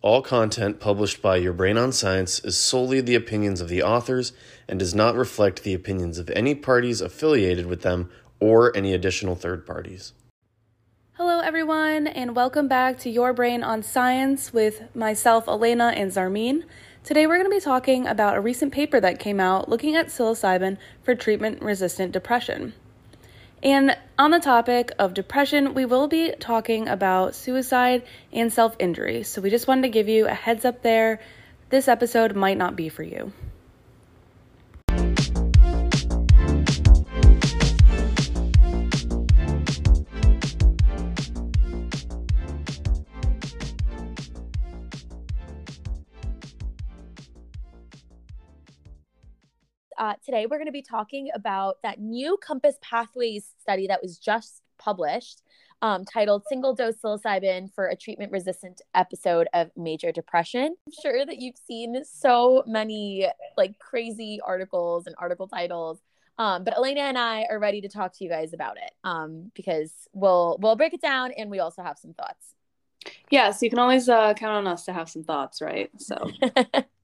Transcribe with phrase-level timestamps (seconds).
[0.00, 4.32] All content published by Your Brain on Science is solely the opinions of the authors
[4.68, 8.08] and does not reflect the opinions of any parties affiliated with them
[8.38, 10.12] or any additional third parties.
[11.14, 16.62] Hello, everyone, and welcome back to Your Brain on Science with myself, Alaina, and Zarmeen.
[17.02, 20.06] Today, we're going to be talking about a recent paper that came out looking at
[20.06, 22.72] psilocybin for treatment resistant depression.
[23.62, 29.24] And on the topic of depression, we will be talking about suicide and self injury.
[29.24, 31.20] So we just wanted to give you a heads up there.
[31.70, 33.32] This episode might not be for you.
[49.98, 54.16] Uh, today we're going to be talking about that new Compass Pathways study that was
[54.16, 55.42] just published
[55.82, 60.76] um, titled Single Dose Psilocybin for a Treatment Resistant Episode of Major Depression.
[60.86, 65.98] I'm sure that you've seen so many like crazy articles and article titles.
[66.38, 69.50] Um, but Alaina and I are ready to talk to you guys about it um,
[69.54, 72.54] because we'll we'll break it down and we also have some thoughts.
[73.30, 75.90] Yeah, so you can always uh, count on us to have some thoughts, right?
[75.98, 76.30] So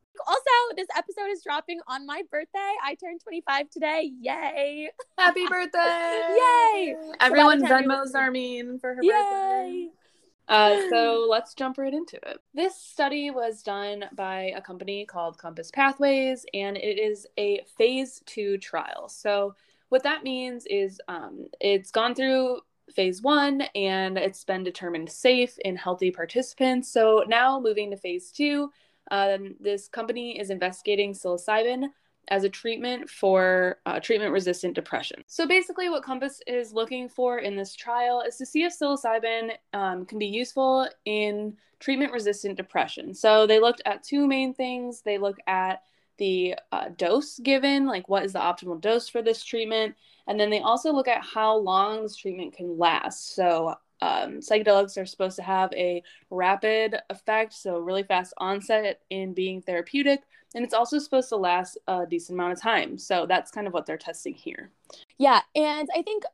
[0.77, 2.73] this episode is dropping on my birthday.
[2.85, 4.11] I turned 25 today.
[4.21, 4.91] Yay.
[5.19, 6.23] Happy birthday.
[6.37, 6.97] Yay.
[7.21, 9.11] Everyone so Venmo Zarmeen for her Yay.
[9.11, 9.89] birthday.
[10.47, 12.39] Uh, so let's jump right into it.
[12.53, 18.23] This study was done by a company called Compass Pathways, and it is a phase
[18.27, 19.09] two trial.
[19.09, 19.55] So,
[19.89, 22.61] what that means is um, it's gone through
[22.95, 26.93] phase one and it's been determined safe in healthy participants.
[26.93, 28.71] So, now moving to phase two,
[29.11, 31.89] um, this company is investigating psilocybin
[32.29, 35.23] as a treatment for uh, treatment resistant depression.
[35.27, 39.51] So, basically, what Compass is looking for in this trial is to see if psilocybin
[39.73, 43.15] um, can be useful in treatment resistant depression.
[43.15, 45.03] So, they looked at two main things.
[45.03, 45.83] They look at
[46.17, 49.95] the uh, dose given, like what is the optimal dose for this treatment,
[50.27, 53.35] and then they also look at how long this treatment can last.
[53.35, 59.35] So, um, psychedelics are supposed to have a rapid effect, so really fast onset in
[59.35, 60.23] being therapeutic,
[60.55, 62.99] and it's also supposed to last a decent amount of time.
[62.99, 64.71] So that's kind of what they're testing here.
[65.19, 66.25] Yeah, and I think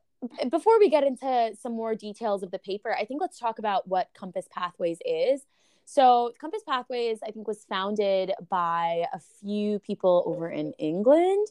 [0.49, 3.87] before we get into some more details of the paper, I think let's talk about
[3.87, 5.41] what Compass Pathways is.
[5.85, 11.47] So, Compass Pathways, I think, was founded by a few people over in England.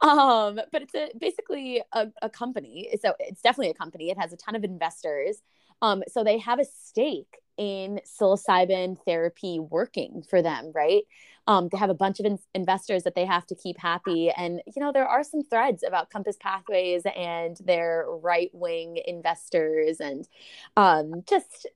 [0.00, 2.88] Um, but it's a, basically a, a company.
[3.02, 4.10] So, it's definitely a company.
[4.10, 5.42] It has a ton of investors.
[5.82, 11.02] Um, so they have a stake in psilocybin therapy working for them, right?
[11.46, 14.30] Um, they have a bunch of in- investors that they have to keep happy.
[14.30, 19.98] And, you know, there are some threads about Compass Pathways and their right wing investors.
[19.98, 20.28] And
[20.76, 21.66] um, just,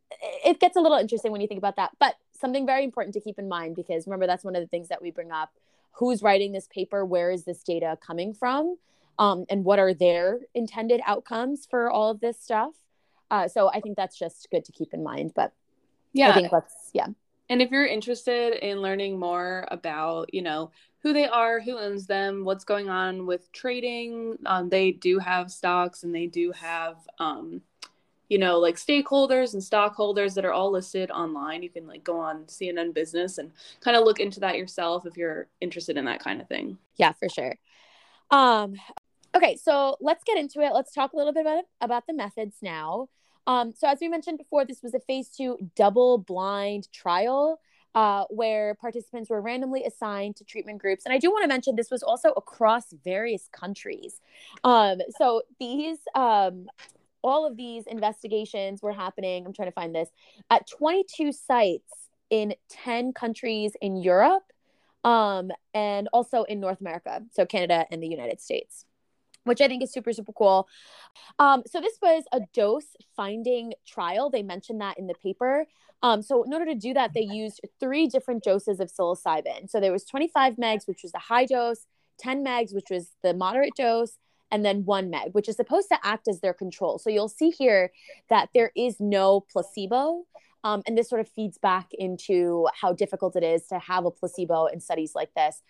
[0.44, 1.90] it gets a little interesting when you think about that.
[1.98, 4.88] But something very important to keep in mind because remember, that's one of the things
[4.88, 5.50] that we bring up.
[5.92, 7.04] Who's writing this paper?
[7.04, 8.76] Where is this data coming from?
[9.18, 12.74] Um, and what are their intended outcomes for all of this stuff?
[13.30, 15.32] Uh, so I think that's just good to keep in mind.
[15.34, 15.52] But
[16.16, 17.06] yeah, I think let's yeah.
[17.48, 22.06] And if you're interested in learning more about, you know, who they are, who owns
[22.06, 26.96] them, what's going on with trading, um, they do have stocks and they do have,
[27.20, 27.60] um,
[28.28, 31.62] you know, like stakeholders and stockholders that are all listed online.
[31.62, 35.16] You can like go on CNN Business and kind of look into that yourself if
[35.16, 36.78] you're interested in that kind of thing.
[36.96, 37.54] Yeah, for sure.
[38.32, 38.74] Um,
[39.36, 40.72] Okay, so let's get into it.
[40.72, 43.08] Let's talk a little bit about about the methods now.
[43.46, 47.60] Um, so as we mentioned before, this was a phase two double blind trial
[47.94, 51.04] uh, where participants were randomly assigned to treatment groups.
[51.06, 54.20] And I do want to mention this was also across various countries.
[54.64, 56.66] Um, so these um,
[57.22, 59.46] all of these investigations were happening.
[59.46, 60.10] I'm trying to find this
[60.50, 64.52] at 22 sites in 10 countries in Europe
[65.02, 68.84] um, and also in North America, so Canada and the United States
[69.46, 70.68] which I think is super, super cool.
[71.38, 74.30] Um, so this was a dose finding trial.
[74.30, 75.66] They mentioned that in the paper.
[76.02, 79.70] Um, so in order to do that, they used three different doses of psilocybin.
[79.70, 81.86] So there was 25 megs, which was the high dose,
[82.18, 84.18] 10 megs, which was the moderate dose,
[84.50, 86.98] and then one meg, which is supposed to act as their control.
[86.98, 87.90] So you'll see here
[88.30, 90.24] that there is no placebo.
[90.66, 94.10] Um, and this sort of feeds back into how difficult it is to have a
[94.10, 95.62] placebo in studies like this.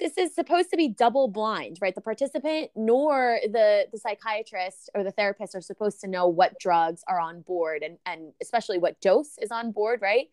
[0.00, 1.94] This is supposed to be double blind, right?
[1.94, 7.02] The participant nor the, the psychiatrist or the therapist are supposed to know what drugs
[7.06, 10.28] are on board and, and especially what dose is on board, right?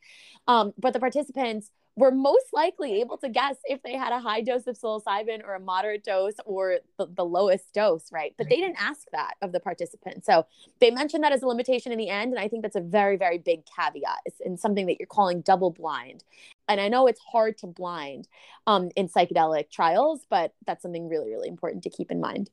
[0.48, 4.42] Um, but the participants were most likely able to guess if they had a high
[4.42, 8.34] dose of psilocybin or a moderate dose or the, the lowest dose, right?
[8.38, 10.26] But they didn't ask that of the participants.
[10.26, 10.46] So
[10.82, 12.34] they mentioned that as a limitation in the end.
[12.34, 15.72] And I think that's a very, very big caveat and something that you're calling double
[15.72, 16.24] blind.
[16.68, 18.28] And I know it's hard to blind
[18.68, 22.50] um, in psychedelic trials, but that's something really, really important to keep in mind.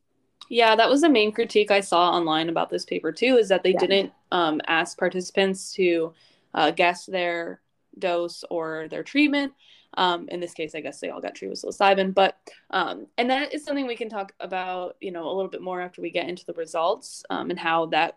[0.49, 3.63] Yeah, that was the main critique I saw online about this paper too, is that
[3.63, 3.81] they yeah.
[3.81, 6.13] didn't um, ask participants to
[6.55, 7.62] uh, guess their
[7.99, 9.53] dose or their treatment.
[9.95, 12.39] Um, in this case, I guess they all got treated with psilocybin, but
[12.71, 15.83] um, and that is something we can talk about, you know, a little bit more
[15.83, 18.17] after we get into the results um, and how that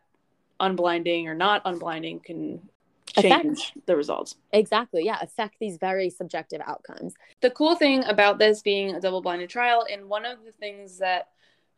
[0.62, 2.62] unblinding or not unblinding can
[3.18, 3.86] change affect.
[3.88, 4.36] the results.
[4.54, 5.04] Exactly.
[5.04, 5.18] Yeah.
[5.22, 7.14] Affect these very subjective outcomes.
[7.42, 11.00] The cool thing about this being a double blinded trial, and one of the things
[11.00, 11.30] that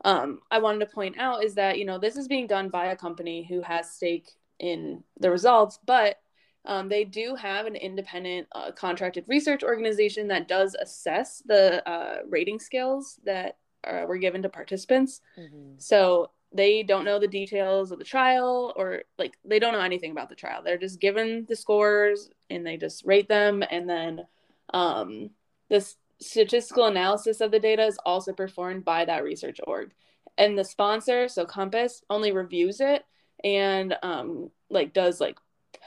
[0.05, 2.88] um, I wanted to point out is that, you know, this is being done by
[2.88, 4.29] a company who has stake
[4.59, 6.19] in the results, but
[6.67, 12.17] um, they do have an independent uh, contracted research organization that does assess the uh,
[12.27, 15.21] rating scales that uh, were given to participants.
[15.39, 15.75] Mm-hmm.
[15.77, 20.11] So they don't know the details of the trial or like they don't know anything
[20.11, 20.61] about the trial.
[20.63, 23.63] They're just given the scores and they just rate them.
[23.69, 24.25] And then
[24.73, 25.29] um,
[25.69, 25.85] the
[26.19, 29.91] statistical analysis of the data is also performed by that research org.
[30.37, 33.05] And the sponsor, so Compass, only reviews it
[33.43, 35.37] and um, like does like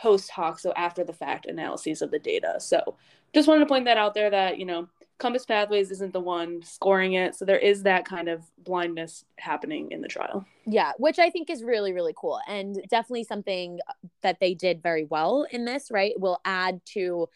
[0.00, 2.56] post hoc, so after the fact analyses of the data.
[2.58, 2.96] So
[3.34, 4.88] just wanted to point that out there that, you know,
[5.18, 7.34] Compass Pathways isn't the one scoring it.
[7.34, 10.46] So there is that kind of blindness happening in the trial.
[10.64, 12.40] Yeah, which I think is really, really cool.
[12.48, 13.80] And definitely something
[14.22, 16.18] that they did very well in this, right?
[16.18, 17.28] Will add to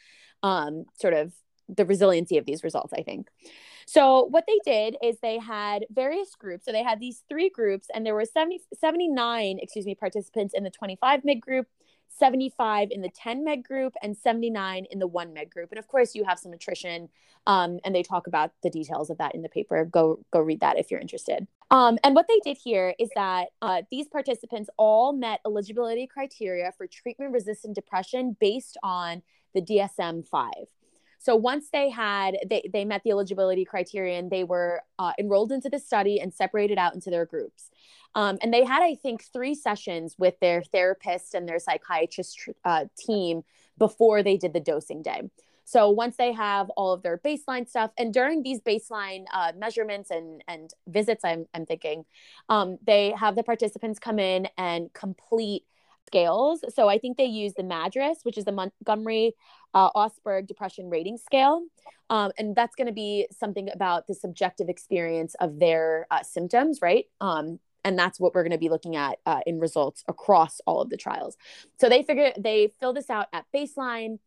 [0.43, 1.33] um, sort of
[1.69, 3.29] the resiliency of these results, I think.
[3.87, 6.65] So what they did is they had various groups.
[6.65, 10.65] So they had these three groups, and there were 70, 79, excuse me, participants in
[10.65, 11.67] the 25 mid group,
[12.17, 15.71] 75 in the 10 meg group and 79 in the 1 meg group.
[15.71, 17.09] And of course you have some attrition
[17.47, 19.85] um, and they talk about the details of that in the paper.
[19.85, 21.47] Go go read that if you're interested.
[21.71, 26.73] Um, and what they did here is that uh, these participants all met eligibility criteria
[26.77, 29.23] for treatment resistant depression based on
[29.55, 30.51] the dsm-5
[31.25, 35.69] so once they had they, they met the eligibility criterion they were uh, enrolled into
[35.69, 37.71] the study and separated out into their groups
[38.15, 42.87] um, and they had, I think, three sessions with their therapist and their psychiatrist uh,
[42.97, 43.43] team
[43.77, 45.23] before they did the dosing day.
[45.65, 50.11] So once they have all of their baseline stuff, and during these baseline uh, measurements
[50.11, 52.05] and and visits, I'm I'm thinking,
[52.49, 55.65] um, they have the participants come in and complete
[56.07, 56.65] scales.
[56.75, 59.35] So I think they use the MADRS, which is the Montgomery
[59.73, 61.63] uh, Åsberg Depression Rating Scale,
[62.11, 66.81] um, and that's going to be something about the subjective experience of their uh, symptoms,
[66.81, 67.07] right?
[67.21, 70.81] Um, and that's what we're going to be looking at uh, in results across all
[70.81, 71.37] of the trials
[71.79, 74.19] so they figure they fill this out at baseline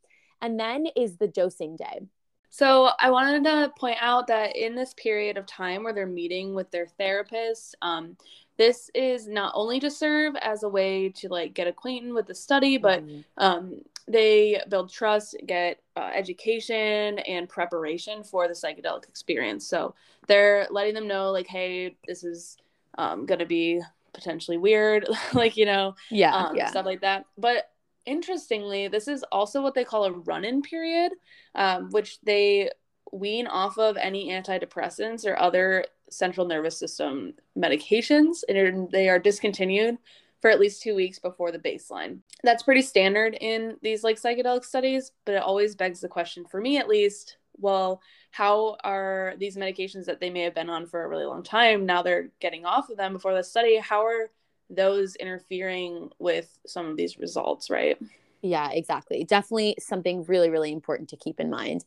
[0.41, 2.01] and then is the dosing day
[2.49, 6.53] so i wanted to point out that in this period of time where they're meeting
[6.53, 8.15] with their therapist um,
[8.57, 12.35] this is not only to serve as a way to like get acquainted with the
[12.35, 13.21] study but mm-hmm.
[13.37, 19.93] um, they build trust get uh, education and preparation for the psychedelic experience so
[20.27, 22.57] they're letting them know like hey this is
[22.97, 23.81] um, going to be
[24.17, 27.25] potentially weird, like, you know, yeah, um, yeah, stuff like that.
[27.37, 27.69] But
[28.07, 31.11] interestingly, this is also what they call a run in period,
[31.53, 32.71] um, which they
[33.11, 39.97] wean off of any antidepressants or other central nervous system medications, and they are discontinued
[40.41, 42.19] for at least two weeks before the baseline.
[42.43, 46.61] That's pretty standard in these like psychedelic studies, but it always begs the question for
[46.61, 51.03] me at least well, how are these medications that they may have been on for
[51.03, 53.77] a really long time now they're getting off of them before the study?
[53.77, 54.29] How are
[54.69, 57.97] those interfering with some of these results, right?
[58.41, 59.23] Yeah, exactly.
[59.23, 61.85] Definitely something really, really important to keep in mind.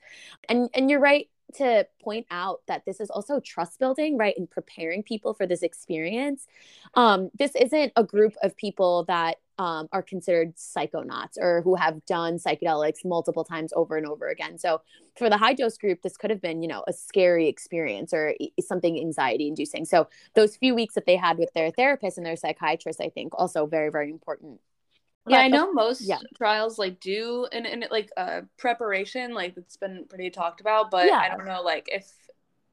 [0.49, 4.34] And and you're right to point out that this is also trust building, right?
[4.37, 6.46] And preparing people for this experience.
[6.94, 12.02] Um, this isn't a group of people that um, are considered psychonauts or who have
[12.07, 14.57] done psychedelics multiple times over and over again.
[14.57, 14.81] So
[15.19, 18.35] for the high dose group, this could have been, you know, a scary experience or
[18.59, 19.85] something anxiety inducing.
[19.85, 23.35] So those few weeks that they had with their therapist and their psychiatrist, I think
[23.38, 24.61] also very, very important.
[25.29, 26.21] Yeah, but, I know most yeah.
[26.38, 31.07] trials like do and, and like uh preparation, like it's been pretty talked about, but
[31.07, 31.19] yeah.
[31.19, 32.11] I don't know like if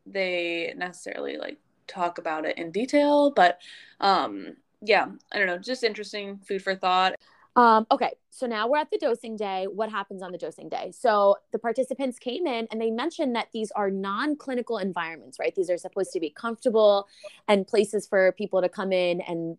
[0.06, 3.60] they necessarily like talk about it in detail, but
[4.00, 7.16] um yeah, I don't know, just interesting food for thought.
[7.56, 9.66] Um, okay, so now we're at the dosing day.
[9.66, 10.92] What happens on the dosing day?
[10.96, 15.56] So the participants came in and they mentioned that these are non clinical environments, right?
[15.56, 17.08] These are supposed to be comfortable
[17.48, 19.58] and places for people to come in and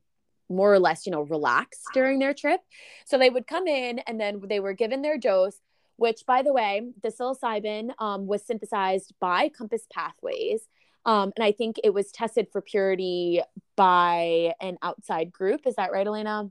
[0.48, 2.60] more or less, you know, relax during their trip.
[3.04, 5.60] So they would come in and then they were given their dose
[5.98, 10.68] which, by the way, the psilocybin um, was synthesized by Compass Pathways.
[11.08, 13.40] Um, and I think it was tested for purity
[13.76, 15.66] by an outside group.
[15.66, 16.50] Is that right, Alaina?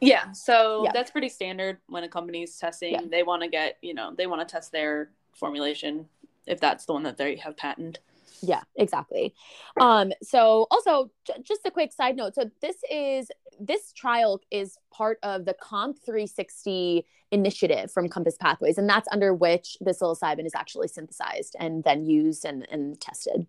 [0.00, 0.32] Yeah.
[0.32, 0.92] So yeah.
[0.94, 2.94] that's pretty standard when a company's testing.
[2.94, 3.02] Yeah.
[3.10, 6.08] They want to get, you know, they want to test their formulation
[6.46, 7.98] if that's the one that they have patented
[8.42, 9.34] yeah exactly.
[9.80, 13.30] Um so also j- just a quick side note so this is
[13.60, 19.34] this trial is part of the comp 360 initiative from compass pathways and that's under
[19.34, 23.46] which the psilocybin is actually synthesized and then used and, and tested.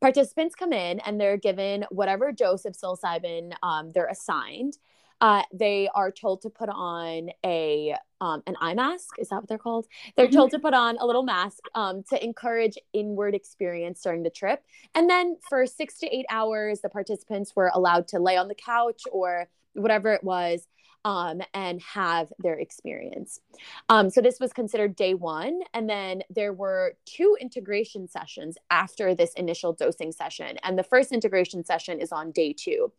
[0.00, 4.78] Participants come in and they're given whatever dose of psilocybin um, they're assigned
[5.20, 9.14] uh, they are told to put on a um, an eye mask.
[9.18, 9.86] Is that what they're called?
[10.16, 10.36] They're mm-hmm.
[10.36, 14.62] told to put on a little mask um, to encourage inward experience during the trip.
[14.94, 18.54] And then for six to eight hours, the participants were allowed to lay on the
[18.54, 20.66] couch or whatever it was
[21.04, 23.40] um, and have their experience.
[23.88, 25.60] Um, so this was considered day one.
[25.74, 30.58] And then there were two integration sessions after this initial dosing session.
[30.62, 32.92] And the first integration session is on day two.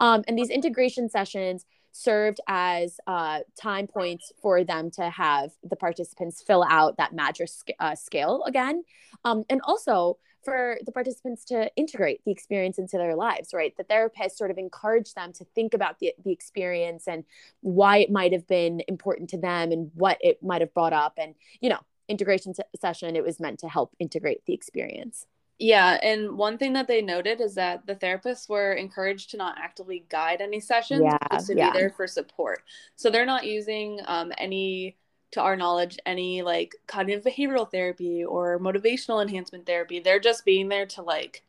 [0.00, 5.76] Um, and these integration sessions served as uh, time points for them to have the
[5.76, 8.82] participants fill out that MADRS uh, scale again.
[9.24, 13.76] Um, and also, for the participants to integrate the experience into their lives, right?
[13.76, 17.24] The therapist sort of encouraged them to think about the, the experience and
[17.60, 21.14] why it might have been important to them and what it might have brought up.
[21.16, 25.26] And, you know, integration session, it was meant to help integrate the experience.
[25.58, 29.56] Yeah, and one thing that they noted is that the therapists were encouraged to not
[29.58, 31.70] actively guide any sessions, yeah, to yeah.
[31.70, 32.64] be there for support.
[32.96, 34.96] So they're not using um, any
[35.32, 40.68] to our knowledge any like cognitive behavioral therapy or motivational enhancement therapy they're just being
[40.68, 41.42] there to like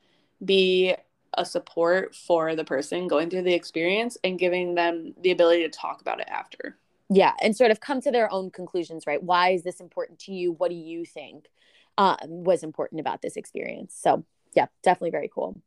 [0.43, 0.95] be
[1.37, 5.69] a support for the person going through the experience and giving them the ability to
[5.69, 6.77] talk about it after.
[7.09, 9.21] Yeah and sort of come to their own conclusions right?
[9.21, 10.53] Why is this important to you?
[10.53, 11.49] What do you think
[11.97, 13.95] um, was important about this experience?
[13.99, 14.25] So
[14.55, 15.59] yeah definitely very cool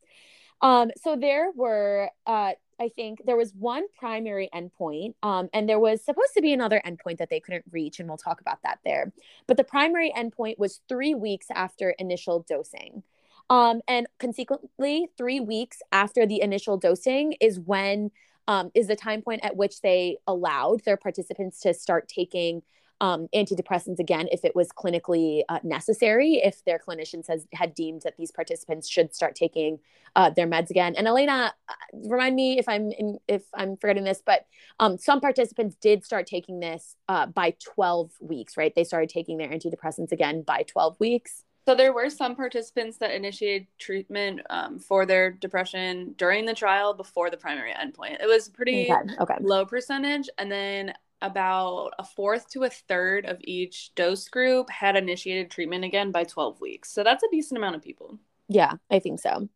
[0.60, 5.80] um, so there were uh, I think there was one primary endpoint, um, and there
[5.80, 8.80] was supposed to be another endpoint that they couldn't reach, and we'll talk about that
[8.84, 9.12] there.
[9.46, 13.02] But the primary endpoint was three weeks after initial dosing.
[13.48, 18.10] Um, and consequently, three weeks after the initial dosing is when
[18.48, 22.62] um, is the time point at which they allowed their participants to start taking
[23.00, 28.02] um, antidepressants again if it was clinically uh, necessary, if their clinicians has had deemed
[28.02, 29.78] that these participants should start taking
[30.14, 30.94] uh, their meds again.
[30.96, 34.46] And Alaina, uh, remind me if I'm in, if I'm forgetting this, but
[34.80, 38.74] um, some participants did start taking this uh, by 12 weeks, right?
[38.74, 41.44] They started taking their antidepressants again by 12 weeks.
[41.66, 46.94] So there were some participants that initiated treatment um, for their depression during the trial
[46.94, 48.22] before the primary endpoint.
[48.22, 49.14] It was pretty okay.
[49.20, 49.34] Okay.
[49.40, 54.96] low percentage, and then about a fourth to a third of each dose group had
[54.96, 56.92] initiated treatment again by 12 weeks.
[56.92, 58.18] So that's a decent amount of people.
[58.48, 59.48] Yeah, I think so.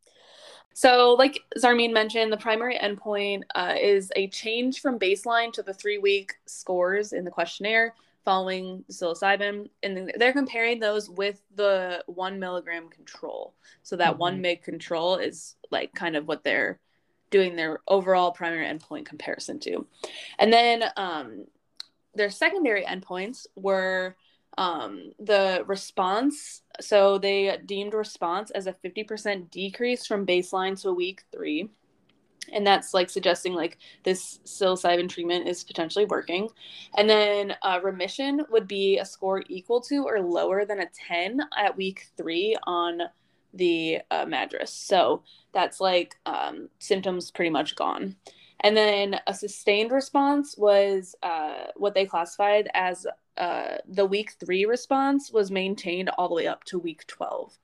[0.72, 5.74] So, like Zarmeen mentioned, the primary endpoint uh, is a change from baseline to the
[5.74, 9.68] three week scores in the questionnaire following psilocybin.
[9.82, 13.54] And they're comparing those with the one milligram control.
[13.82, 14.20] So, that mm-hmm.
[14.20, 16.78] one mg control is like kind of what they're
[17.30, 19.86] doing their overall primary endpoint comparison to.
[20.38, 21.46] And then um,
[22.14, 24.16] their secondary endpoints were
[24.58, 26.62] um, the response.
[26.80, 31.68] So they deemed response as a 50% decrease from baseline to week three.
[32.52, 36.48] And that's like suggesting like this psilocybin treatment is potentially working.
[36.96, 41.40] And then uh, remission would be a score equal to or lower than a 10
[41.56, 43.02] at week three on
[43.54, 44.68] the uh, MADRS.
[44.68, 48.16] So that's like um, symptoms pretty much gone.
[48.60, 53.06] And then a sustained response was uh, what they classified as
[53.38, 57.56] uh, the week three response was maintained all the way up to week 12.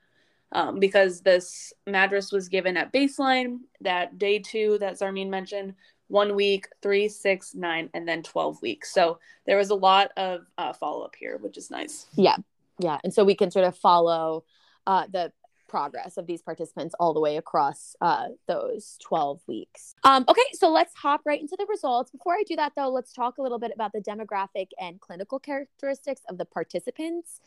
[0.52, 5.74] Um, because this MADRS was given at baseline, that day two that Zarmeen mentioned,
[6.08, 8.94] one week, three, six, nine, and then 12 weeks.
[8.94, 12.06] So there was a lot of uh, follow up here, which is nice.
[12.14, 12.36] Yeah.
[12.78, 12.98] Yeah.
[13.02, 14.44] And so we can sort of follow
[14.86, 15.32] uh, the
[15.68, 19.94] progress of these participants all the way across uh, those 12 weeks.
[20.04, 22.10] Um, okay, so let's hop right into the results.
[22.10, 25.38] Before I do that, though, let's talk a little bit about the demographic and clinical
[25.38, 27.40] characteristics of the participants.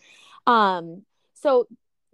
[0.48, 1.68] Um, so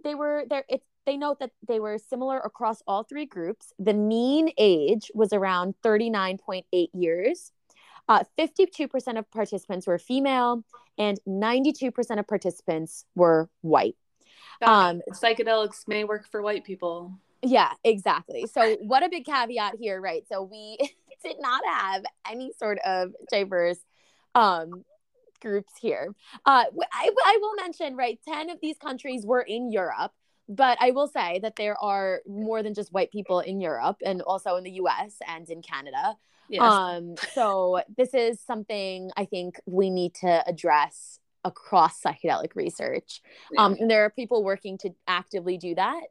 [0.04, 0.64] they were there.
[0.68, 3.72] It's they note that they were similar across all three groups.
[3.78, 7.52] The mean age was around 39.8 years.
[8.08, 10.64] Uh, 52% of participants were female,
[10.98, 13.96] and 92% of participants were white.
[14.62, 17.12] Um, psychedelics may work for white people.
[17.42, 18.46] Yeah, exactly.
[18.46, 20.24] So, what a big caveat here, right?
[20.28, 20.78] So, we
[21.24, 23.78] did not have any sort of diverse
[24.34, 24.84] um,
[25.40, 26.14] groups here.
[26.44, 30.12] Uh, I, I will mention, right, 10 of these countries were in Europe,
[30.48, 34.22] but I will say that there are more than just white people in Europe and
[34.22, 36.16] also in the US and in Canada.
[36.48, 36.62] Yes.
[36.62, 43.22] Um, so this is something I think we need to address across psychedelic research.
[43.52, 43.62] Yeah.
[43.62, 46.02] Um, and there are people working to actively do that.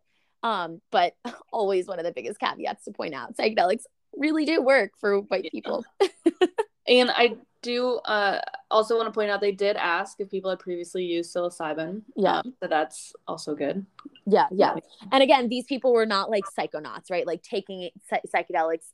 [0.42, 1.14] Um, but
[1.52, 3.84] always one of the biggest caveats to point out psychedelics
[4.16, 5.84] really do work for white people.
[6.88, 8.40] and I do uh,
[8.72, 12.04] also want to point out they did ask if people had previously used psilocybin.
[12.16, 12.38] Yeah.
[12.38, 13.86] Um, so that's also good.
[14.26, 14.76] Yeah, yeah.
[15.12, 17.28] And again, these people were not like psychonauts, right?
[17.28, 17.90] Like taking
[18.34, 18.86] psychedelics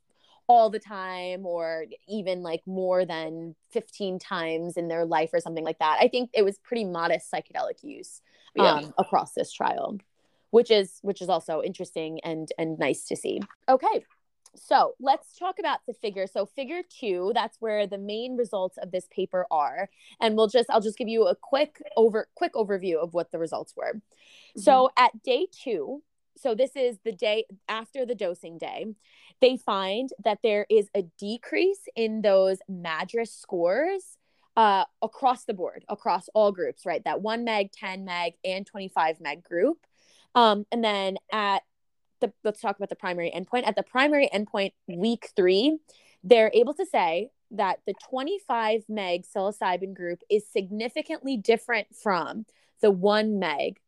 [0.51, 5.63] all the time or even like more than 15 times in their life or something
[5.63, 5.97] like that.
[6.01, 8.21] I think it was pretty modest psychedelic use
[8.59, 8.89] um, yeah.
[8.97, 9.97] across this trial,
[10.49, 13.41] which is which is also interesting and and nice to see.
[13.69, 14.05] Okay.
[14.53, 16.27] So let's talk about the figure.
[16.27, 19.89] So figure two, that's where the main results of this paper are.
[20.19, 23.39] And we'll just I'll just give you a quick over quick overview of what the
[23.39, 23.93] results were.
[23.93, 24.59] Mm-hmm.
[24.59, 26.03] So at day two,
[26.37, 28.85] so this is the day after the dosing day
[29.41, 34.17] they find that there is a decrease in those MADRS scores
[34.55, 37.03] uh, across the board, across all groups, right?
[37.03, 39.85] That 1 meg, 10 meg, and 25 meg group.
[40.35, 41.63] Um, and then at
[42.19, 43.67] the, let's talk about the primary endpoint.
[43.67, 45.79] At the primary endpoint, week three,
[46.23, 52.45] they're able to say that the 25 meg psilocybin group is significantly different from
[52.81, 53.79] the 1 meg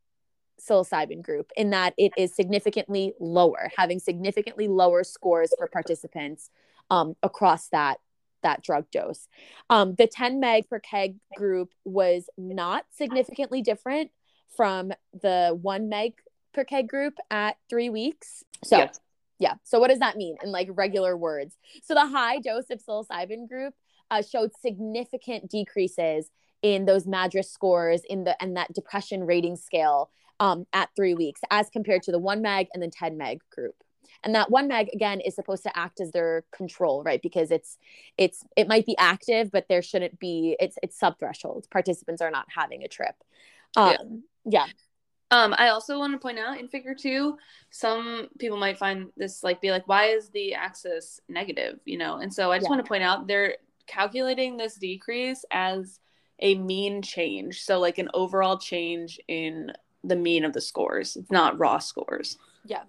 [0.68, 6.50] psilocybin group in that it is significantly lower, having significantly lower scores for participants
[6.90, 8.00] um, across that
[8.44, 9.28] that drug dose.
[9.70, 14.12] Um, the 10 meg per keg group was not significantly different
[14.56, 14.92] from
[15.22, 16.14] the 1 meg
[16.54, 18.44] per keg group at three weeks.
[18.64, 18.92] So, yeah.
[19.40, 19.54] yeah.
[19.64, 21.58] So, what does that mean in like regular words?
[21.84, 23.74] So, the high dose of psilocybin group
[24.12, 26.30] uh, showed significant decreases
[26.62, 30.10] in those MADRS scores in the and that depression rating scale
[30.40, 33.76] um, at three weeks as compared to the one meg and the 10 meg group
[34.24, 37.78] and that one meg again is supposed to act as their control right because it's
[38.18, 42.32] it's it might be active but there shouldn't be it's it's sub threshold participants are
[42.32, 43.16] not having a trip
[43.76, 44.66] um yeah.
[44.66, 44.72] yeah.
[45.32, 47.40] Um, I also want to point out in figure two,
[47.72, 51.80] some people might find this like be like, why is the axis negative?
[51.86, 52.70] You know, and so I just yeah.
[52.70, 53.56] want to point out they're
[53.88, 56.00] calculating this decrease as
[56.40, 57.64] a mean change.
[57.64, 59.72] So like an overall change in
[60.04, 61.16] the mean of the scores.
[61.16, 62.38] It's not raw scores.
[62.66, 62.84] Yeah.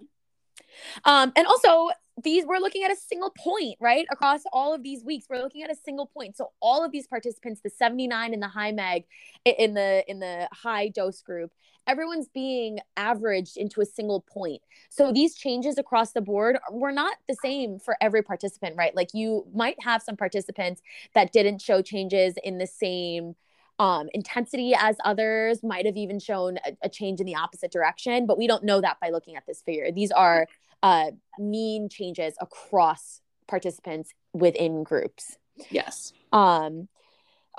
[1.05, 1.89] Um, and also
[2.23, 4.05] these we're looking at a single point, right?
[4.09, 6.37] Across all of these weeks, we're looking at a single point.
[6.37, 9.05] So all of these participants, the 79 in the high meg,
[9.45, 11.51] in the in the high dose group,
[11.87, 14.61] everyone's being averaged into a single point.
[14.89, 18.95] So these changes across the board were not the same for every participant, right?
[18.95, 20.81] Like you might have some participants
[21.13, 23.35] that didn't show changes in the same
[23.79, 28.25] um, intensity as others might have even shown a, a, change in the opposite direction,
[28.25, 29.91] but we don't know that by looking at this figure.
[29.91, 30.47] These are
[30.81, 35.37] uh, mean changes across participants within groups.
[35.69, 36.13] Yes.
[36.31, 36.87] Um,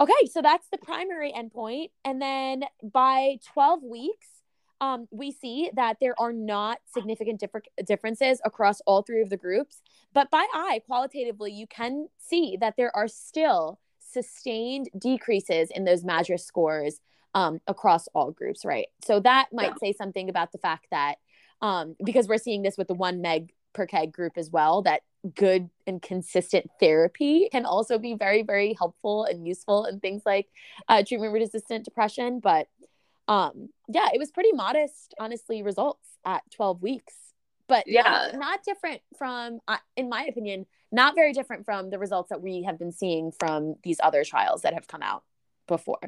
[0.00, 1.90] okay, so that's the primary endpoint.
[2.04, 4.28] And then by 12 weeks,
[4.80, 9.36] um, we see that there are not significant different differences across all three of the
[9.36, 9.80] groups.
[10.12, 16.04] But by eye, qualitatively, you can see that there are still sustained decreases in those
[16.04, 17.00] MADRS scores
[17.34, 18.86] um, across all groups, right?
[19.04, 19.74] So that might yeah.
[19.80, 21.16] say something about the fact that
[21.60, 25.02] um, because we're seeing this with the one meg per keg group as well, that
[25.34, 30.48] good and consistent therapy can also be very, very helpful and useful in things like
[30.88, 32.40] uh, treatment resistant depression.
[32.40, 32.68] But
[33.28, 37.14] um, yeah, it was pretty modest, honestly, results at 12 weeks.
[37.68, 40.66] But yeah, not, not different from, uh, in my opinion,
[40.96, 44.62] not very different from the results that we have been seeing from these other trials
[44.62, 45.22] that have come out
[45.68, 46.00] before.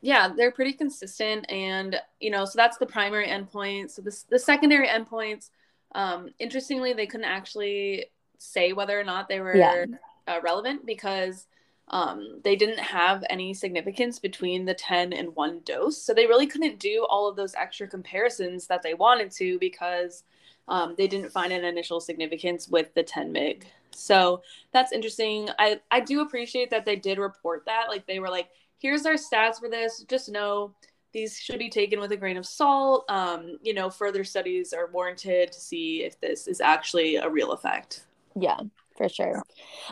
[0.00, 3.90] Yeah, they're pretty consistent, and you know, so that's the primary endpoint.
[3.90, 5.50] So this the secondary endpoints,
[5.94, 8.06] um, interestingly, they couldn't actually
[8.38, 9.84] say whether or not they were yeah.
[10.28, 11.48] uh, relevant because
[11.88, 16.00] um, they didn't have any significance between the 10 and 1 dose.
[16.00, 20.22] So they really couldn't do all of those extra comparisons that they wanted to because
[20.68, 23.66] um, they didn't find an initial significance with the 10 mig.
[23.90, 25.48] So that's interesting.
[25.58, 27.86] I, I do appreciate that they did report that.
[27.88, 30.04] Like they were like, here's our stats for this.
[30.08, 30.74] Just know
[31.12, 33.04] these should be taken with a grain of salt.
[33.08, 37.52] Um, you know, further studies are warranted to see if this is actually a real
[37.52, 38.04] effect.
[38.36, 38.60] Yeah,
[38.96, 39.42] for sure.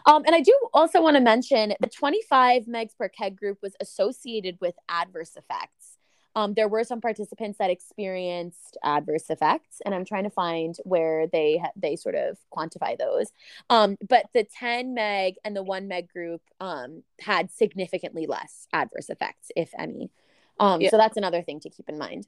[0.04, 3.74] Um, and I do also want to mention the 25 megs per keg group was
[3.80, 5.85] associated with adverse effects
[6.36, 11.26] Um, there were some participants that experienced adverse effects, and I'm trying to find where
[11.26, 13.32] they they sort of quantify those.
[13.70, 19.08] Um, but the 10 meg and the one meg group um, had significantly less adverse
[19.08, 20.10] effects, if any.
[20.60, 20.90] Um, yeah.
[20.90, 22.26] So that's another thing to keep in mind.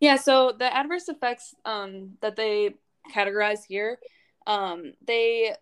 [0.00, 0.16] Yeah.
[0.16, 2.74] So the adverse effects um, that they
[3.14, 3.98] categorize here,
[4.46, 5.54] um, they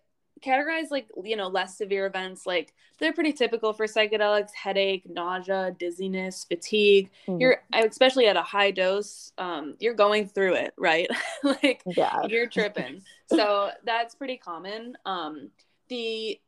[0.45, 5.75] categorize like you know less severe events like they're pretty typical for psychedelics headache nausea
[5.79, 7.39] dizziness fatigue mm-hmm.
[7.41, 11.07] you're especially at a high dose um you're going through it right
[11.43, 12.21] like yeah.
[12.27, 15.49] you're tripping so that's pretty common um
[15.89, 16.39] the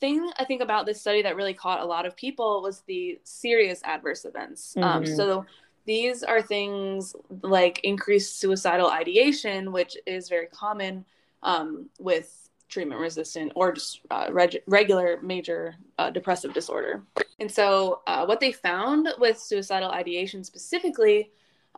[0.00, 3.18] thing i think about this study that really caught a lot of people was the
[3.22, 4.84] serious adverse events mm-hmm.
[4.84, 5.44] um so
[5.86, 11.04] these are things like increased suicidal ideation which is very common
[11.42, 17.02] um, with treatment resistant or just uh, reg- regular major uh, depressive disorder.
[17.38, 21.30] And so, uh, what they found with suicidal ideation specifically,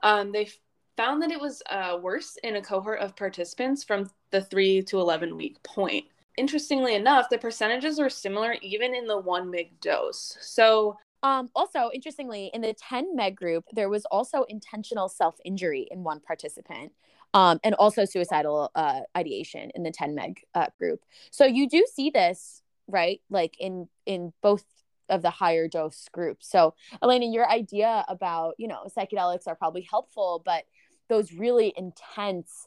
[0.02, 0.48] um, they
[0.96, 4.98] found that it was uh, worse in a cohort of participants from the 3 to
[4.98, 6.04] 11 week point.
[6.36, 10.36] Interestingly enough, the percentages were similar even in the 1 mg dose.
[10.40, 15.88] So, um, also, interestingly, in the 10 meg group, there was also intentional self injury
[15.90, 16.92] in one participant
[17.34, 21.00] um, and also suicidal uh, ideation in the 10 meg uh, group.
[21.30, 23.20] So you do see this, right?
[23.30, 24.64] Like in in both
[25.08, 26.50] of the higher dose groups.
[26.50, 30.64] So Alaina, your idea about you know psychedelics are probably helpful, but
[31.08, 32.66] those really intense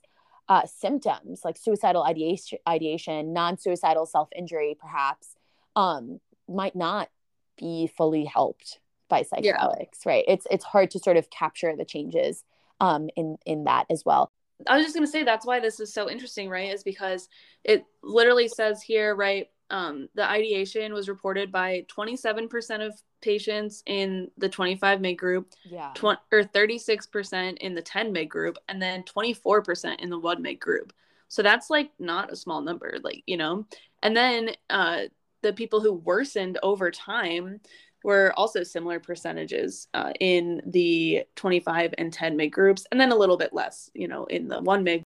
[0.49, 5.35] uh, symptoms like suicidal ideation, ideation non-suicidal self-injury, perhaps,
[5.75, 6.19] um,
[6.49, 7.09] might not
[7.57, 10.11] be fully helped by psychedelics, yeah.
[10.11, 10.25] right?
[10.27, 12.43] It's it's hard to sort of capture the changes
[12.79, 14.31] um, in in that as well.
[14.67, 16.73] I was just going to say that's why this is so interesting, right?
[16.73, 17.29] Is because
[17.63, 19.47] it literally says here, right?
[19.69, 25.91] Um, the ideation was reported by 27% of patients in the 25 mg group, yeah,
[25.95, 30.59] tw- or 36% in the 10 mg group, and then 24% in the 1 mg
[30.59, 30.93] group.
[31.29, 33.65] So that's like not a small number, like you know.
[34.03, 35.03] And then uh,
[35.41, 37.61] the people who worsened over time
[38.03, 43.15] were also similar percentages uh, in the 25 and 10 mig groups, and then a
[43.15, 45.03] little bit less, you know, in the 1 mig.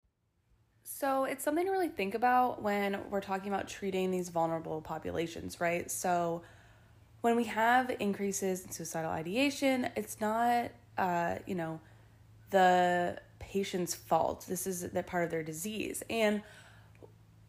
[0.84, 5.62] So it's something to really think about when we're talking about treating these vulnerable populations,
[5.62, 5.90] right?
[5.90, 6.42] So
[7.22, 11.80] when we have increases in suicidal ideation, it's not, uh, you know,
[12.50, 14.46] the patient's fault.
[14.48, 16.04] This is that part of their disease.
[16.10, 16.42] And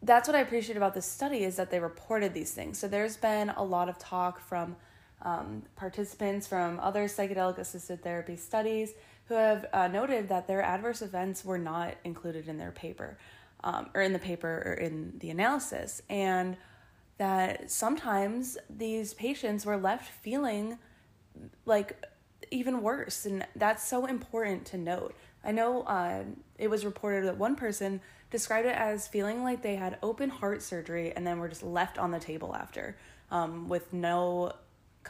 [0.02, 2.78] that's what I appreciate about this study is that they reported these things.
[2.78, 4.76] So there's been a lot of talk from
[5.22, 8.94] um, participants from other psychedelic assisted therapy studies
[9.26, 13.18] who have uh, noted that their adverse events were not included in their paper
[13.62, 16.02] um, or in the paper or in the analysis.
[16.08, 16.56] And
[17.18, 20.78] that sometimes these patients were left feeling
[21.66, 22.02] like
[22.50, 23.26] even worse.
[23.26, 25.14] And that's so important to note.
[25.44, 26.24] I know uh,
[26.58, 30.62] it was reported that one person described it as feeling like they had open heart
[30.62, 32.96] surgery and then were just left on the table after
[33.30, 34.52] um, with no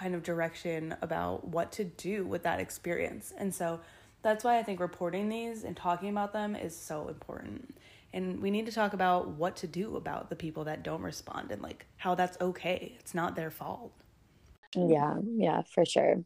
[0.00, 3.34] kind of direction about what to do with that experience.
[3.36, 3.80] And so
[4.22, 7.76] that's why I think reporting these and talking about them is so important.
[8.12, 11.52] And we need to talk about what to do about the people that don't respond
[11.52, 12.96] and like how that's okay.
[12.98, 13.92] It's not their fault.
[14.74, 16.24] Yeah, yeah, for sure.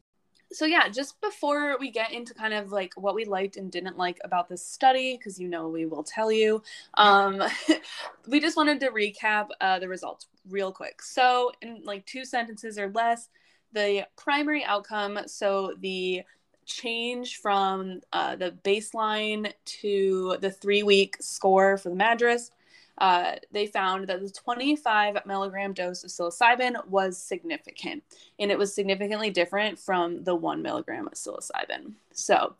[0.52, 3.98] So yeah, just before we get into kind of like what we liked and didn't
[3.98, 6.62] like about this study, because you know we will tell you,
[6.94, 7.42] um,
[8.28, 11.02] we just wanted to recap uh, the results real quick.
[11.02, 13.28] So in like two sentences or less,
[13.74, 16.22] the primary outcome, so the
[16.64, 22.50] change from uh, the baseline to the three week score for the MADRS,
[22.98, 28.04] uh, they found that the 25 milligram dose of psilocybin was significant,
[28.38, 31.92] and it was significantly different from the one milligram of psilocybin.
[32.12, 32.54] So,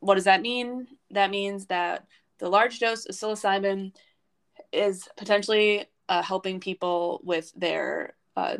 [0.00, 0.86] what does that mean?
[1.10, 2.06] That means that
[2.38, 3.92] the large dose of psilocybin
[4.72, 8.56] is potentially uh, helping people with their uh,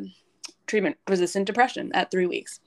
[0.67, 2.59] treatment resistant depression at three weeks.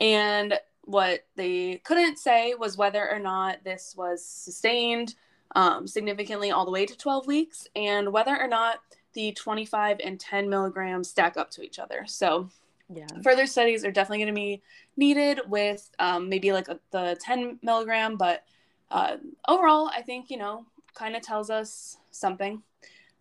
[0.00, 5.14] And what they couldn't say was whether or not this was sustained
[5.54, 8.78] um, significantly all the way to 12 weeks and whether or not
[9.14, 12.04] the 25 and 10 milligrams stack up to each other.
[12.06, 12.48] So,
[12.92, 13.06] yeah.
[13.22, 14.62] further studies are definitely going to be
[14.96, 18.44] needed with um, maybe like a, the 10 milligram, but
[18.90, 19.16] uh,
[19.48, 22.62] overall, I think, you know, kind of tells us something.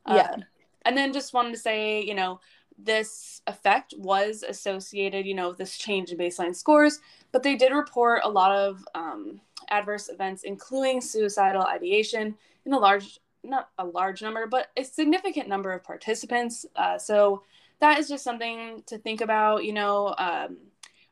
[0.07, 0.15] Yeah.
[0.15, 0.37] Uh,
[0.85, 2.39] and then just wanted to say, you know,
[2.83, 6.99] this effect was associated, you know, with this change in baseline scores,
[7.31, 12.77] but they did report a lot of um, adverse events, including suicidal ideation in a
[12.77, 16.65] large, not a large number, but a significant number of participants.
[16.75, 17.43] Uh, so
[17.79, 19.63] that is just something to think about.
[19.63, 20.57] You know, um,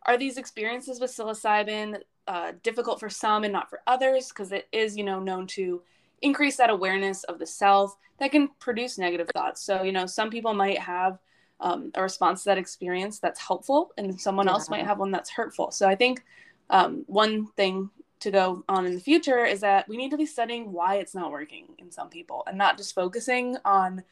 [0.05, 4.67] are these experiences with psilocybin uh, difficult for some and not for others because it
[4.71, 5.81] is, you know, known to
[6.21, 9.61] increase that awareness of the self that can produce negative thoughts.
[9.63, 11.17] So, you know, some people might have
[11.61, 14.53] um, a response to that experience that's helpful, and someone yeah.
[14.53, 15.71] else might have one that's hurtful.
[15.71, 16.23] So, I think
[16.69, 17.89] um, one thing
[18.21, 21.15] to go on in the future is that we need to be studying why it's
[21.15, 24.03] not working in some people and not just focusing on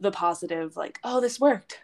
[0.00, 1.80] the positive, like, oh, this worked.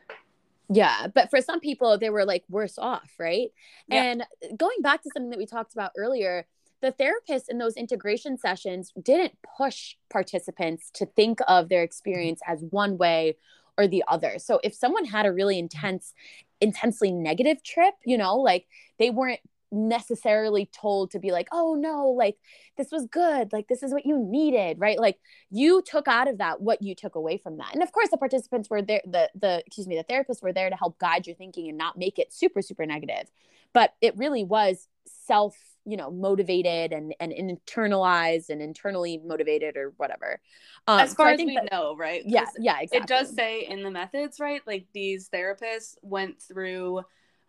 [0.69, 3.51] Yeah, but for some people, they were like worse off, right?
[3.89, 4.05] Yeah.
[4.05, 4.25] And
[4.57, 6.47] going back to something that we talked about earlier,
[6.81, 12.65] the therapists in those integration sessions didn't push participants to think of their experience as
[12.71, 13.37] one way
[13.77, 14.39] or the other.
[14.39, 15.65] So if someone had a really mm-hmm.
[15.65, 16.15] intense,
[16.61, 18.67] intensely negative trip, you know, like
[18.99, 19.41] they weren't
[19.73, 22.37] necessarily told to be like, oh no, like
[22.77, 24.99] this was good, like this is what you needed, right?
[24.99, 25.19] Like
[25.51, 27.73] you took out of that what you took away from that.
[27.73, 30.71] And of course the participants were there, the the excuse me, the therapists were there
[30.71, 33.31] to help guide your thinking and not make it super, super negative.
[33.73, 39.93] But it really was self you know motivated and and internalized and internally motivated or
[39.97, 40.41] whatever
[40.87, 42.99] um, as far so as we that, know right yeah yeah exactly.
[42.99, 47.03] it does say in the methods right like these therapists went through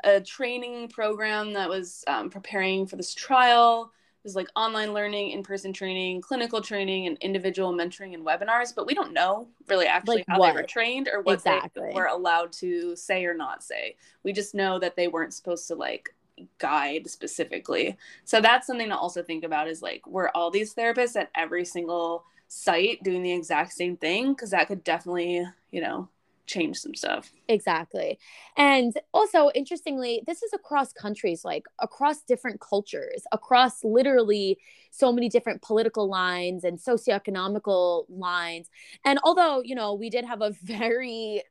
[0.03, 3.91] a training program that was um, preparing for this trial.
[4.17, 8.73] It was like online learning, in person training, clinical training, and individual mentoring and webinars.
[8.75, 10.53] But we don't know really actually like how what?
[10.53, 11.89] they were trained or what exactly.
[11.89, 13.95] they were allowed to say or not say.
[14.23, 16.13] We just know that they weren't supposed to like
[16.57, 17.97] guide specifically.
[18.25, 21.65] So that's something to also think about is like, were all these therapists at every
[21.65, 24.33] single site doing the exact same thing?
[24.33, 26.09] Because that could definitely, you know,
[26.51, 27.31] change some stuff.
[27.47, 28.19] Exactly.
[28.57, 34.57] And also, interestingly, this is across countries, like across different cultures, across literally
[34.91, 38.69] so many different political lines and socioeconomical lines.
[39.05, 41.43] And although, you know, we did have a very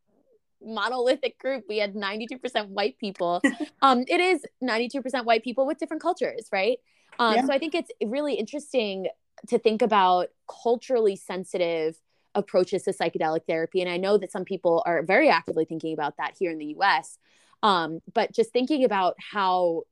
[0.62, 3.40] monolithic group we had 92% white people
[3.83, 6.79] um it is 92% white people with different cultures right
[7.18, 7.44] um yeah.
[7.46, 9.09] so i think it's really interesting
[9.49, 11.96] to think about culturally sensitive
[12.35, 13.81] approaches to psychedelic therapy.
[13.81, 16.77] And I know that some people are very actively thinking about that here in the
[16.79, 17.18] US.
[17.62, 19.83] Um, but just thinking about how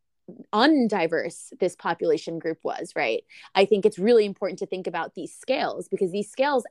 [0.53, 3.25] undiverse this population group was, right?
[3.55, 6.65] I think it's really important to think about these scales because these scales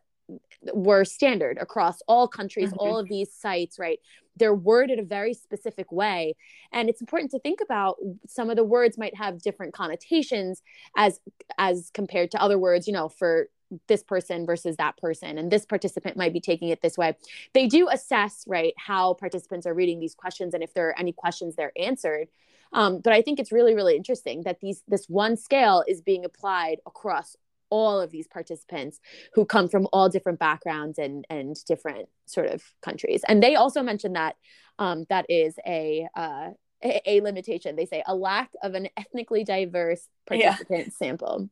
[0.74, 2.80] were standard across all countries, mm-hmm.
[2.80, 4.00] all of these sites, right?
[4.36, 6.36] They're worded a very specific way.
[6.72, 10.62] And it's important to think about some of the words might have different connotations
[10.96, 11.20] as
[11.58, 13.50] as compared to other words, you know, for
[13.88, 17.14] this person versus that person and this participant might be taking it this way
[17.54, 21.12] they do assess right how participants are reading these questions and if there are any
[21.12, 22.30] questions they're answered
[22.72, 26.24] um, but i think it's really really interesting that these this one scale is being
[26.24, 27.36] applied across
[27.70, 29.00] all of these participants
[29.34, 33.82] who come from all different backgrounds and and different sort of countries and they also
[33.82, 34.36] mentioned that
[34.80, 36.50] um, that is a uh,
[36.84, 37.76] a, limitation.
[37.76, 40.94] They say a lack of an ethnically diverse participant yeah.
[40.94, 41.50] sample.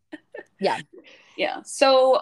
[0.59, 0.79] Yeah.
[1.37, 1.63] Yeah.
[1.65, 2.21] So,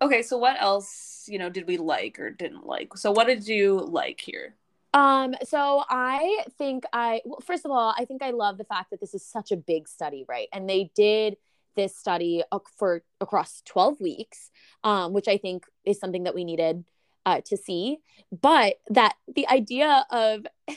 [0.00, 0.22] okay.
[0.22, 2.96] So, what else, you know, did we like or didn't like?
[2.96, 4.54] So, what did you like here?
[4.94, 8.88] Um, so I think I, well, first of all, I think I love the fact
[8.90, 10.48] that this is such a big study, right?
[10.50, 11.36] And they did
[11.74, 12.42] this study
[12.76, 14.50] for across 12 weeks,
[14.82, 16.84] um, which I think is something that we needed
[17.26, 17.98] uh, to see.
[18.30, 20.46] But that the idea of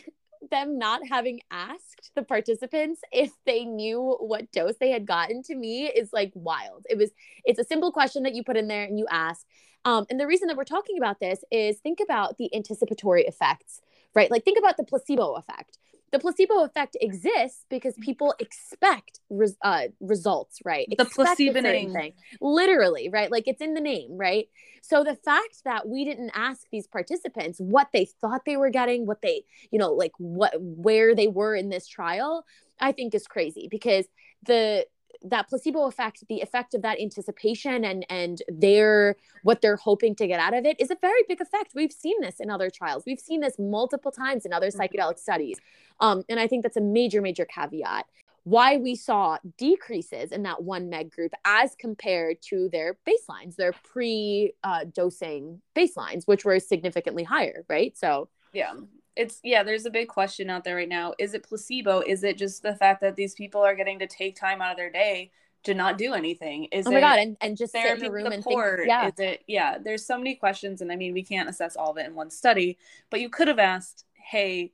[0.52, 5.56] them not having asked the participants if they knew what dose they had gotten to
[5.56, 6.86] me is like wild.
[6.90, 7.12] It was
[7.44, 9.46] it's a simple question that you put in there and you ask.
[9.86, 13.80] Um, and the reason that we're talking about this is think about the anticipatory effects,
[14.14, 14.30] right?
[14.30, 15.78] Like think about the placebo effect
[16.12, 20.88] the placebo effect exists because people expect res- uh, results, right?
[20.90, 21.62] The placebo
[21.94, 23.32] thing, literally, right?
[23.32, 24.48] Like it's in the name, right?
[24.82, 29.06] So the fact that we didn't ask these participants what they thought they were getting,
[29.06, 32.46] what they, you know, like what where they were in this trial,
[32.80, 34.06] I think is crazy because
[34.44, 34.86] the
[35.24, 40.28] that placebo effect the effect of that anticipation and and their what they're hoping to
[40.28, 41.74] get out of it is a very big effect.
[41.76, 43.04] We've seen this in other trials.
[43.06, 44.82] We've seen this multiple times in other mm-hmm.
[44.82, 45.60] psychedelic studies.
[46.00, 48.06] Um, and i think that's a major major caveat.
[48.44, 53.74] Why we saw decreases in that one meg group as compared to their baselines their
[53.74, 57.98] pre uh, dosing baselines which were significantly higher right?
[57.98, 58.74] So yeah
[59.18, 61.14] it's yeah there's a big question out there right now.
[61.20, 62.02] Is it placebo?
[62.02, 64.78] Is it just the fact that these people are getting to take time out of
[64.78, 65.32] their day
[65.64, 66.66] to not do anything?
[66.66, 69.08] Is oh my god and, and just sit in the room and think yeah.
[69.08, 71.98] Is it yeah there's so many questions and i mean we can't assess all of
[71.98, 72.78] it in one study
[73.10, 74.72] but you could have asked hey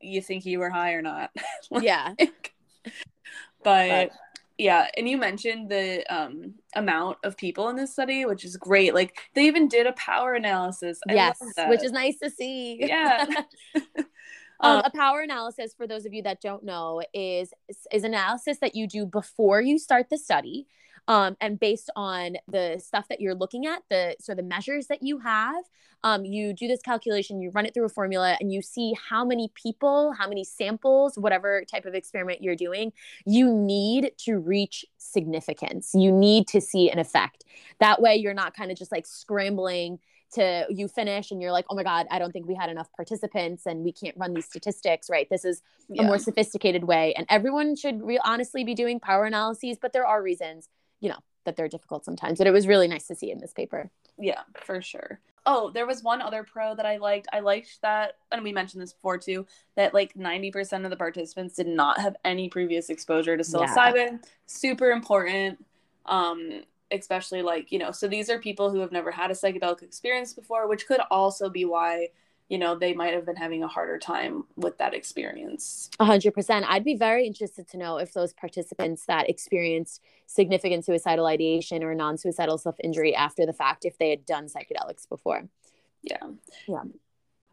[0.00, 1.30] you think you were high or not?
[1.70, 2.14] Like, yeah
[3.64, 4.10] but, but
[4.58, 8.94] yeah and you mentioned the um amount of people in this study which is great
[8.94, 11.00] like they even did a power analysis.
[11.08, 12.78] I yes which is nice to see.
[12.80, 13.26] Yeah.
[14.60, 17.52] Um, a power analysis, for those of you that don't know, is
[17.92, 20.66] is analysis that you do before you start the study,
[21.08, 25.02] um, and based on the stuff that you're looking at, the so the measures that
[25.02, 25.64] you have,
[26.02, 29.24] um, you do this calculation, you run it through a formula, and you see how
[29.24, 32.92] many people, how many samples, whatever type of experiment you're doing,
[33.26, 35.90] you need to reach significance.
[35.94, 37.44] You need to see an effect.
[37.80, 39.98] That way, you're not kind of just like scrambling
[40.34, 42.88] to you finish and you're like, oh my God, I don't think we had enough
[42.96, 45.28] participants and we can't run these statistics, right?
[45.30, 46.02] This is yeah.
[46.02, 47.14] a more sophisticated way.
[47.14, 50.68] And everyone should re- honestly be doing power analyses, but there are reasons,
[51.04, 52.38] you know, that they're difficult sometimes.
[52.38, 53.90] But it was really nice to see in this paper.
[54.18, 55.20] Yeah, for sure.
[55.46, 57.28] Oh, there was one other pro that I liked.
[57.30, 61.56] I liked that, and we mentioned this before too, that like 90% of the participants
[61.56, 63.94] did not have any previous exposure to psilocybin.
[63.94, 64.18] Yeah.
[64.46, 65.62] Super important.
[66.06, 69.82] Um, especially like you know so these are people who have never had a psychedelic
[69.82, 72.06] experience before which could also be why
[72.48, 75.90] you know they might have been having a harder time with that experience.
[76.00, 81.82] 100% i'd be very interested to know if those participants that experienced significant suicidal ideation
[81.82, 85.48] or non-suicidal self-injury after the fact if they had done psychedelics before.
[86.02, 86.26] Yeah.
[86.66, 86.82] Yeah.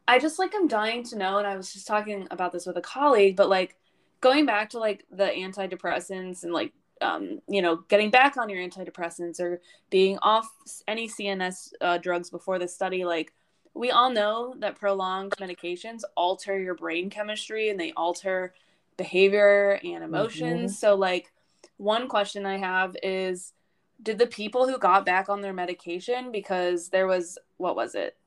[0.08, 2.77] I just like i'm dying to know and i was just talking about this with
[2.77, 3.77] a colleague but like
[4.19, 8.60] going back to like the antidepressants and like um, you know, getting back on your
[8.60, 10.49] antidepressants or being off
[10.88, 13.34] any CNS uh, drugs before the study, like
[13.73, 18.53] we all know that prolonged medications alter your brain chemistry and they alter
[18.97, 20.71] behavior and emotions.
[20.71, 20.79] Mm-hmm.
[20.79, 21.31] So, like,
[21.77, 23.53] one question I have is
[24.01, 28.17] Did the people who got back on their medication, because there was, what was it?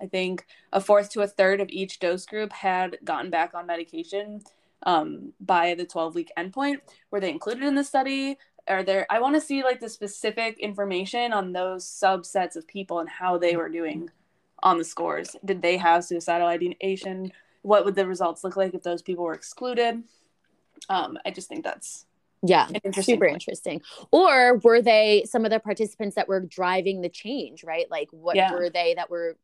[0.00, 3.66] I think a fourth to a third of each dose group had gotten back on
[3.66, 4.42] medication
[4.84, 6.80] um, by the 12 week endpoint.
[7.10, 8.36] Were they included in the study?
[8.68, 13.00] Are there, I want to see like the specific information on those subsets of people
[13.00, 14.10] and how they were doing
[14.62, 15.36] on the scores.
[15.44, 17.32] Did they have suicidal ideation?
[17.62, 20.02] What would the results look like if those people were excluded?
[20.88, 22.06] Um, I just think that's
[22.44, 23.34] yeah interesting super point.
[23.34, 28.08] interesting or were they some of the participants that were driving the change right like
[28.10, 28.52] what yeah.
[28.52, 29.36] were they that were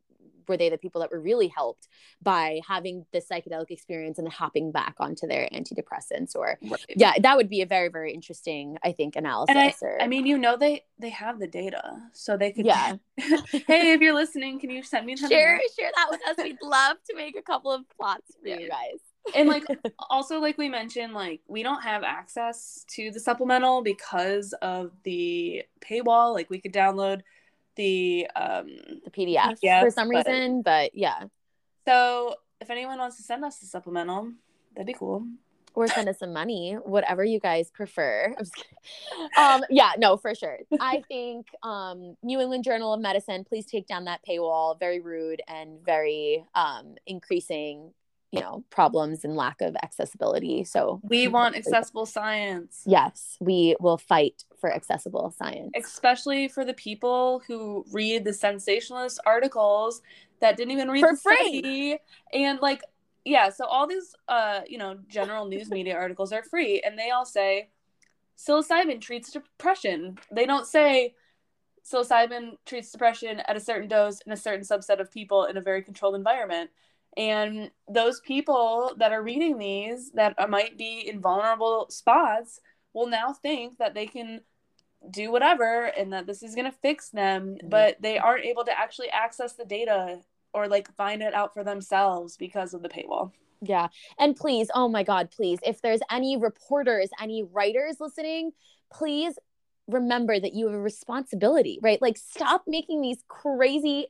[0.49, 1.89] were they the people that were really helped
[2.23, 6.85] by having the psychedelic experience and hopping back onto their antidepressants or right.
[6.97, 10.03] yeah that would be a very very interesting i think analysis and I, or...
[10.03, 11.83] I mean you know they they have the data
[12.13, 12.97] so they could yeah.
[13.67, 16.37] Hey if you're listening can you send me that share share that with us.
[16.43, 18.59] We'd love to make a couple of plots for yeah.
[18.59, 19.01] you guys.
[19.35, 19.65] And like
[20.11, 25.65] also like we mentioned like we don't have access to the supplemental because of the
[25.81, 26.35] paywall.
[26.35, 27.23] Like we could download
[27.79, 31.25] the um the PDF, PDF for some but, reason, but yeah.
[31.87, 34.33] So if anyone wants to send us a supplemental,
[34.75, 35.27] that'd be cool.
[35.75, 38.35] Or send us some money, whatever you guys prefer.
[39.39, 40.59] um, yeah, no, for sure.
[40.81, 44.79] I think um, New England Journal of Medicine, please take down that paywall.
[44.81, 47.93] Very rude and very um, increasing
[48.33, 52.83] you know problems and lack of accessibility so we want accessible science.
[52.87, 55.71] Yes we will fight for accessible science.
[55.75, 60.03] Especially for the people who read the sensationalist articles
[60.41, 61.59] that didn't even read for the free!
[61.59, 61.99] study.
[62.33, 62.83] and like
[63.25, 67.11] yeah so all these uh you know general news media articles are free and they
[67.11, 67.69] all say
[68.39, 70.17] psilocybin treats depression.
[70.31, 71.15] They don't say
[71.85, 75.61] psilocybin treats depression at a certain dose in a certain subset of people in a
[75.61, 76.71] very controlled environment
[77.17, 82.61] and those people that are reading these that might be in vulnerable spots
[82.95, 84.41] will now think that they can
[85.11, 87.69] do whatever and that this is going to fix them, mm-hmm.
[87.69, 90.21] but they aren't able to actually access the data
[90.53, 93.33] or like find it out for themselves because of the paywall.
[93.61, 93.89] Yeah.
[94.19, 98.53] And please, oh my God, please, if there's any reporters, any writers listening,
[98.93, 99.35] please
[99.89, 102.01] remember that you have a responsibility, right?
[102.01, 104.09] Like, stop making these crazy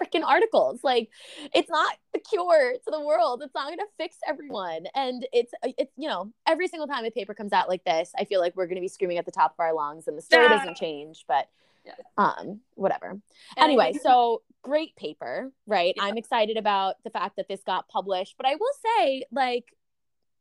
[0.00, 0.80] freaking articles.
[0.82, 1.10] Like
[1.54, 3.42] it's not the cure to the world.
[3.42, 4.86] It's not going to fix everyone.
[4.94, 8.12] And it's uh, it's you know, every single time a paper comes out like this,
[8.18, 10.16] I feel like we're going to be screaming at the top of our lungs and
[10.16, 10.58] the story yeah.
[10.58, 11.48] doesn't change, but
[11.84, 11.92] yeah.
[12.16, 13.18] um whatever.
[13.56, 15.94] Anyway, so great paper, right?
[15.96, 16.04] Yeah.
[16.04, 19.66] I'm excited about the fact that this got published, but I will say like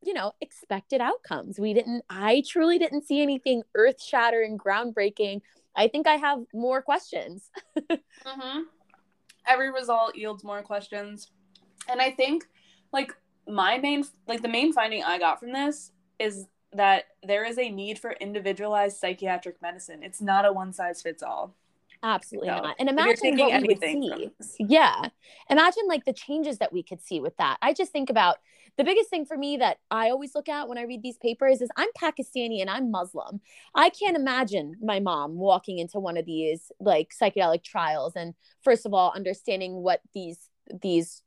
[0.05, 1.57] you know, expected outcomes.
[1.57, 5.39] We didn't, I truly didn't see anything earth shattering, groundbreaking.
[5.77, 7.49] I think I have more questions.
[7.79, 8.63] mm-hmm
[9.47, 11.31] every result yields more questions.
[11.89, 12.45] And I think
[12.91, 13.13] like
[13.47, 17.69] my main like the main finding I got from this is that there is a
[17.69, 20.01] need for individualized psychiatric medicine.
[20.01, 21.55] It's not a one size fits all.
[22.01, 22.75] Absolutely so, not.
[22.79, 24.31] And imagine what we would see.
[24.59, 25.07] Yeah.
[25.49, 27.57] Imagine like the changes that we could see with that.
[27.61, 28.37] I just think about
[28.77, 31.61] the biggest thing for me that I always look at when I read these papers
[31.61, 33.41] is I'm Pakistani and I'm Muslim.
[33.75, 38.85] I can't imagine my mom walking into one of these like psychedelic trials and first
[38.85, 40.49] of all understanding what these
[40.81, 41.21] these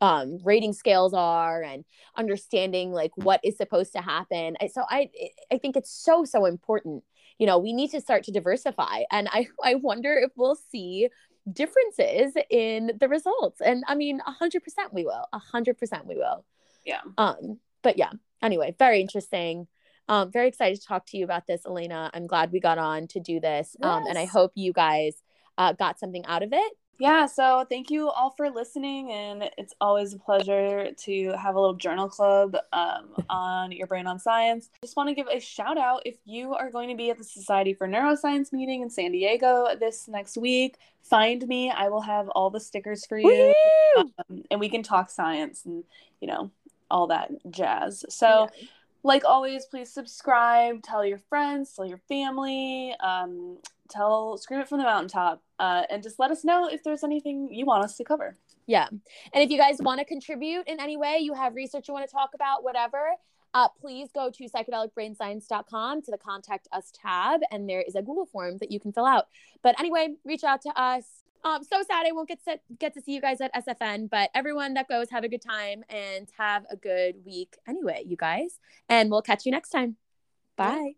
[0.00, 1.84] um, rating scales are and
[2.16, 4.56] understanding like what is supposed to happen.
[4.72, 5.10] So I
[5.52, 7.04] I think it's so so important.
[7.38, 11.08] You know, we need to start to diversify, and I I wonder if we'll see
[11.50, 13.60] differences in the results.
[13.60, 15.26] And I mean, a hundred percent we will.
[15.32, 16.44] A hundred percent we will.
[16.84, 17.00] Yeah.
[17.18, 17.58] Um.
[17.82, 18.10] But yeah.
[18.42, 19.66] Anyway, very interesting.
[20.08, 22.10] Um, very excited to talk to you about this, Alaina.
[22.12, 23.76] I'm glad we got on to do this.
[23.80, 23.88] Yes.
[23.88, 25.14] Um, and I hope you guys
[25.56, 29.72] uh, got something out of it yeah, so thank you all for listening, and it's
[29.80, 34.68] always a pleasure to have a little journal club um, on Your Brain on Science.
[34.82, 37.24] Just want to give a shout out if you are going to be at the
[37.24, 40.76] Society for Neuroscience meeting in San Diego this next week.
[41.00, 43.54] Find me; I will have all the stickers for you,
[43.96, 44.12] um,
[44.50, 45.84] and we can talk science and
[46.20, 46.50] you know
[46.90, 48.04] all that jazz.
[48.08, 48.48] So.
[48.54, 48.66] Yeah
[49.02, 54.78] like always, please subscribe, tell your friends, tell your family, um, tell, scream it from
[54.78, 58.04] the mountaintop, uh, and just let us know if there's anything you want us to
[58.04, 58.36] cover.
[58.66, 58.88] Yeah.
[58.88, 62.06] And if you guys want to contribute in any way, you have research you want
[62.08, 63.12] to talk about, whatever,
[63.54, 68.26] uh, please go to psychedelicbrainscience.com to the contact us tab, and there is a Google
[68.26, 69.28] form that you can fill out.
[69.62, 71.24] But anyway, reach out to us.
[71.42, 74.30] Um, so sad I won't get to get to see you guys at SFN, but
[74.34, 78.58] everyone that goes, have a good time and have a good week anyway, you guys.
[78.88, 79.96] And we'll catch you next time.
[80.56, 80.92] Bye.